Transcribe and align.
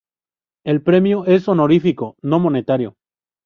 El 0.65 0.81
premio 0.81 1.27
es 1.27 1.47
honorífico, 1.47 2.17
no 2.23 2.39
monetario. 2.39 2.95